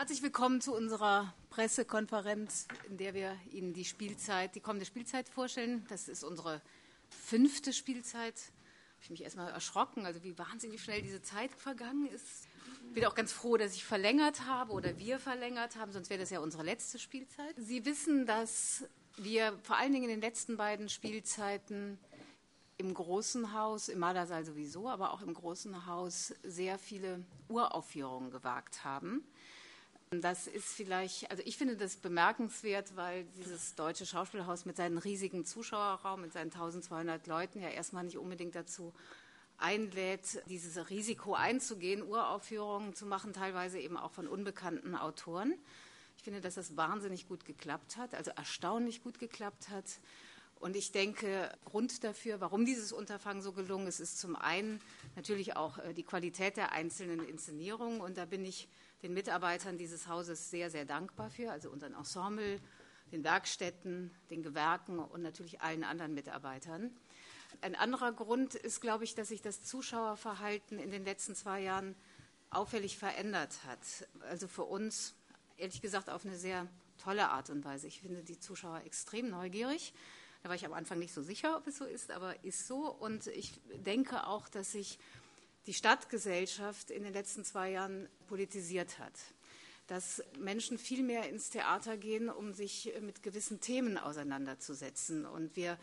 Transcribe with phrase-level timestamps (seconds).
[0.00, 5.84] Herzlich willkommen zu unserer Pressekonferenz, in der wir Ihnen die Spielzeit, die kommende Spielzeit vorstellen.
[5.90, 6.62] Das ist unsere
[7.10, 8.34] fünfte Spielzeit.
[8.98, 12.48] Ich habe mich erstmal erschrocken, also wie wahnsinnig schnell diese Zeit vergangen ist.
[12.88, 16.20] Ich bin auch ganz froh, dass ich verlängert habe oder wir verlängert haben, sonst wäre
[16.20, 17.54] das ja unsere letzte Spielzeit.
[17.58, 18.84] Sie wissen, dass
[19.18, 21.98] wir vor allen Dingen in den letzten beiden Spielzeiten
[22.78, 28.82] im großen Haus, im Malersaal sowieso, aber auch im großen Haus sehr viele Uraufführungen gewagt
[28.82, 29.26] haben.
[30.18, 35.44] Das ist vielleicht, also ich finde das bemerkenswert, weil dieses deutsche Schauspielhaus mit seinem riesigen
[35.44, 38.92] Zuschauerraum, mit seinen 1200 Leuten ja erstmal nicht unbedingt dazu
[39.56, 45.54] einlädt, dieses Risiko einzugehen, Uraufführungen zu machen, teilweise eben auch von unbekannten Autoren.
[46.16, 49.84] Ich finde, dass das wahnsinnig gut geklappt hat, also erstaunlich gut geklappt hat.
[50.60, 54.80] Und ich denke, Grund dafür, warum dieses Unterfangen so gelungen ist, ist zum einen
[55.16, 58.02] natürlich auch äh, die Qualität der einzelnen Inszenierungen.
[58.02, 58.68] Und da bin ich
[59.02, 62.60] den Mitarbeitern dieses Hauses sehr, sehr dankbar für, also unseren Ensemble,
[63.10, 66.90] den Werkstätten, den Gewerken und natürlich allen anderen Mitarbeitern.
[67.62, 71.96] Ein anderer Grund ist, glaube ich, dass sich das Zuschauerverhalten in den letzten zwei Jahren
[72.50, 74.08] auffällig verändert hat.
[74.28, 75.14] Also für uns,
[75.56, 77.86] ehrlich gesagt, auf eine sehr tolle Art und Weise.
[77.86, 79.94] Ich finde die Zuschauer extrem neugierig.
[80.42, 82.90] Da war ich am Anfang nicht so sicher, ob es so ist, aber ist so.
[82.90, 84.98] Und ich denke auch, dass sich
[85.66, 89.12] die Stadtgesellschaft in den letzten zwei Jahren politisiert hat.
[89.86, 95.26] Dass Menschen viel mehr ins Theater gehen, um sich mit gewissen Themen auseinanderzusetzen.
[95.26, 95.78] Und wir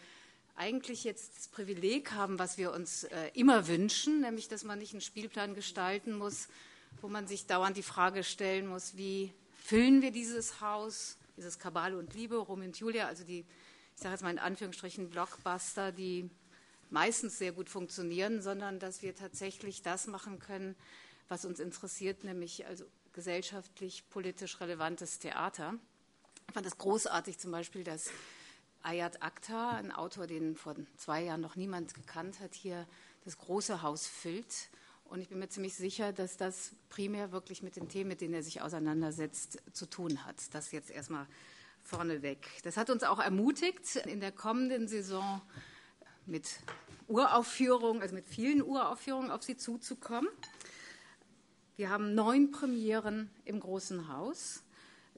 [0.55, 4.94] eigentlich jetzt das Privileg haben, was wir uns äh, immer wünschen, nämlich dass man nicht
[4.94, 6.47] einen Spielplan gestalten muss,
[7.02, 9.31] wo man sich dauernd die Frage stellen muss, wie
[9.63, 13.45] füllen wir dieses Haus, dieses Kabale und Liebe, Romeo und Julia, also die,
[13.98, 16.30] ich sage jetzt mal in Anführungsstrichen, Blockbuster, die
[16.92, 20.76] meistens sehr gut funktionieren, sondern dass wir tatsächlich das machen können,
[21.30, 25.73] was uns interessiert, nämlich also gesellschaftlich, politisch relevantes Theater.
[26.48, 28.12] Ich fand es großartig zum Beispiel, dass
[28.84, 32.85] Ayat Akhtar, ein Autor, den vor zwei Jahren noch niemand gekannt hat, hier
[33.25, 34.69] das große Haus füllt.
[35.06, 38.35] Und ich bin mir ziemlich sicher, dass das primär wirklich mit den Themen, mit denen
[38.35, 40.35] er sich auseinandersetzt, zu tun hat.
[40.53, 41.25] Das jetzt erstmal
[41.88, 42.46] vorneweg.
[42.64, 45.42] Das hat uns auch ermutigt, in der kommenden Saison
[46.25, 46.59] mit
[47.08, 50.30] Uraufführungen, also mit vielen Uraufführungen auf Sie zuzukommen.
[51.78, 54.64] Wir haben neun Premieren im Großen Haus.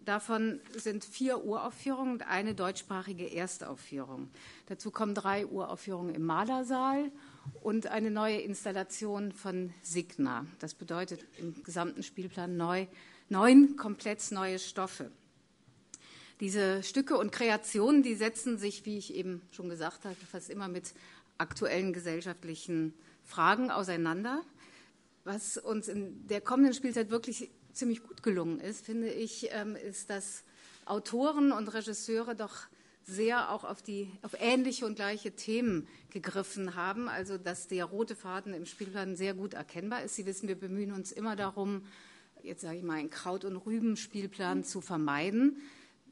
[0.05, 4.29] Davon sind vier Uraufführungen und eine deutschsprachige Erstaufführung.
[4.67, 7.11] Dazu kommen drei Uraufführungen im Malersaal
[7.61, 10.45] und eine neue Installation von Signa.
[10.59, 12.87] Das bedeutet im gesamten Spielplan neu,
[13.29, 15.11] neun komplett neue Stoffe.
[16.39, 20.69] Diese Stücke und Kreationen, die setzen sich, wie ich eben schon gesagt habe, fast immer
[20.69, 20.93] mit
[21.37, 22.93] aktuellen gesellschaftlichen
[23.25, 24.41] Fragen auseinander.
[25.25, 30.09] Was uns in der kommenden Spielzeit wirklich ziemlich gut gelungen ist, finde ich, ähm, ist,
[30.09, 30.43] dass
[30.85, 32.55] Autoren und Regisseure doch
[33.03, 37.09] sehr auch auf, die, auf ähnliche und gleiche Themen gegriffen haben.
[37.09, 40.15] Also, dass der rote Faden im Spielplan sehr gut erkennbar ist.
[40.15, 41.83] Sie wissen, wir bemühen uns immer darum,
[42.43, 45.61] jetzt sage ich mal, einen Kraut- und Rüben-Spielplan zu vermeiden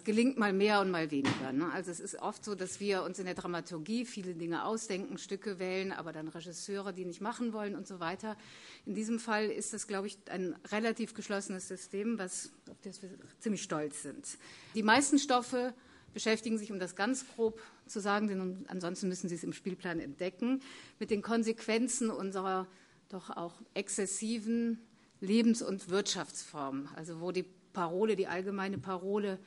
[0.04, 1.52] gelingt mal mehr und mal weniger.
[1.52, 1.72] Ne?
[1.72, 5.60] Also es ist oft so, dass wir uns in der Dramaturgie viele Dinge ausdenken, Stücke
[5.60, 8.38] wählen, aber dann Regisseure, die nicht machen wollen und so weiter.
[8.86, 13.10] In diesem Fall ist das, glaube ich, ein relativ geschlossenes System, was, auf das wir
[13.40, 14.38] ziemlich stolz sind.
[14.76, 15.74] Die meisten Stoffe
[16.14, 20.00] beschäftigen sich, um das ganz grob zu sagen, denn ansonsten müssen Sie es im Spielplan
[20.00, 20.62] entdecken,
[21.00, 22.68] mit den Konsequenzen unserer
[23.10, 24.80] doch auch exzessiven
[25.20, 29.40] Lebens- und Wirtschaftsform, also wo die Parole, die allgemeine Parole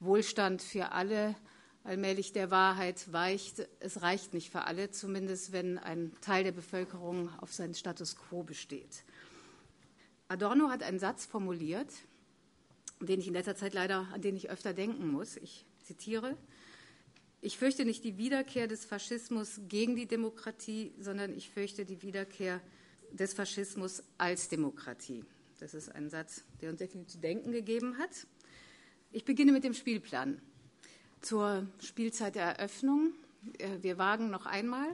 [0.00, 1.34] Wohlstand für alle
[1.86, 3.66] allmählich der Wahrheit weicht.
[3.80, 8.42] Es reicht nicht für alle, zumindest wenn ein Teil der Bevölkerung auf seinen Status quo
[8.42, 9.04] besteht.
[10.28, 11.88] Adorno hat einen Satz formuliert,
[13.00, 15.36] den ich in letzter Zeit leider, an den ich öfter denken muss.
[15.36, 16.36] Ich zitiere:
[17.40, 22.60] Ich fürchte nicht die Wiederkehr des Faschismus gegen die Demokratie, sondern ich fürchte die Wiederkehr
[23.12, 25.24] des Faschismus als Demokratie.
[25.60, 28.26] Das ist ein Satz, der uns sehr viel zu denken gegeben hat.
[29.16, 30.42] Ich beginne mit dem Spielplan.
[31.22, 33.14] Zur Spielzeit der Eröffnung.
[33.56, 34.88] Äh, wir wagen noch einmal.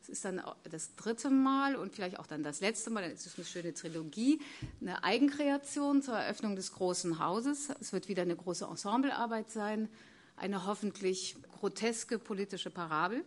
[0.00, 0.40] Es ist dann
[0.70, 3.74] das dritte Mal und vielleicht auch dann das letzte Mal, dann ist es eine schöne
[3.74, 4.40] Trilogie,
[4.80, 7.70] eine Eigenkreation zur Eröffnung des großen Hauses.
[7.80, 9.88] Es wird wieder eine große Ensemblearbeit sein,
[10.36, 13.24] eine hoffentlich groteske politische Parabel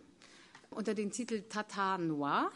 [0.70, 2.50] unter dem Titel Tata Noir.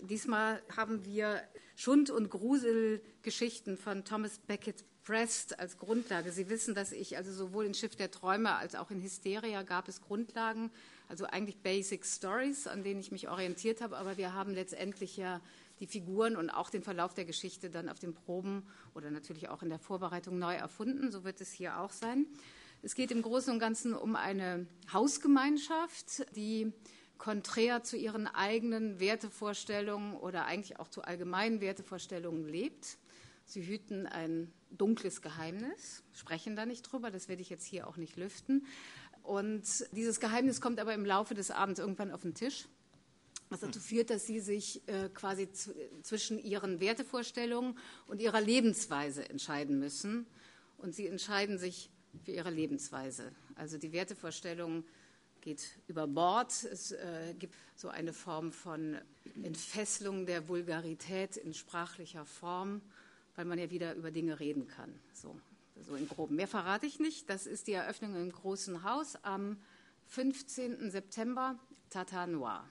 [0.00, 1.40] Diesmal haben wir
[1.76, 6.32] Schund- und Gruselgeschichten von Thomas Beckett Pressed als Grundlage.
[6.32, 9.86] Sie wissen, dass ich also sowohl in Schiff der Träume als auch in Hysteria gab
[9.88, 10.70] es Grundlagen,
[11.08, 15.40] also eigentlich Basic Stories, an denen ich mich orientiert habe, aber wir haben letztendlich ja
[15.80, 19.62] die Figuren und auch den Verlauf der Geschichte dann auf den Proben oder natürlich auch
[19.62, 21.10] in der Vorbereitung neu erfunden.
[21.10, 22.26] So wird es hier auch sein.
[22.82, 26.72] Es geht im Großen und Ganzen um eine Hausgemeinschaft, die
[27.18, 32.98] konträr zu ihren eigenen Wertevorstellungen oder eigentlich auch zu allgemeinen Wertevorstellungen lebt.
[33.46, 37.96] Sie hüten ein dunkles Geheimnis, sprechen da nicht drüber, das werde ich jetzt hier auch
[37.96, 38.66] nicht lüften.
[39.22, 39.62] Und
[39.92, 42.66] dieses Geheimnis kommt aber im Laufe des Abends irgendwann auf den Tisch,
[43.48, 45.48] was dazu führt, dass sie sich äh, quasi
[46.02, 50.26] zwischen ihren Wertevorstellungen und ihrer Lebensweise entscheiden müssen.
[50.76, 51.90] Und sie entscheiden sich
[52.22, 53.32] für ihre Lebensweise.
[53.54, 54.84] Also die Wertevorstellung
[55.40, 56.52] geht über Bord.
[56.64, 58.98] Es äh, gibt so eine Form von
[59.42, 62.80] Entfesselung der Vulgarität in sprachlicher Form,
[63.36, 64.92] weil man ja wieder über Dinge reden kann.
[65.12, 65.38] So,
[65.80, 66.36] so im Groben.
[66.36, 67.28] Mehr verrate ich nicht.
[67.30, 69.58] Das ist die Eröffnung im Großen Haus am
[70.06, 70.90] 15.
[70.90, 71.58] September,
[71.90, 72.64] Tata Noir.